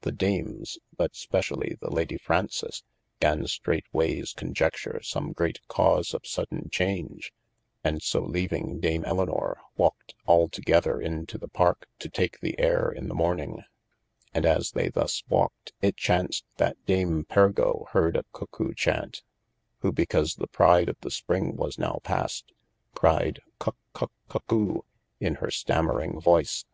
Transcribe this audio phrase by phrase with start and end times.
[0.00, 2.82] The Dames (but specially the Lady Fraunces)
[3.20, 7.30] gan streight wayes conjecture some great cause of sodaine chauge,
[7.84, 13.06] and so leaving dame Elinor, walked altogether into the parke to take the ayre in
[13.06, 13.62] the morning:
[14.34, 19.22] And as they thus walked it chauced that Dame Pergo heard a Cuckoe chaunt,
[19.78, 22.50] who (because the pride of the spring was now past)
[22.96, 24.84] cried Cuck cuck Cuckoe
[25.20, 26.64] in hir stamering voyce.